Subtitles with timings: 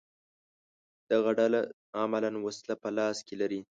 [1.11, 1.61] دغه ډله
[2.01, 3.61] عملاً وسله په لاس کې لري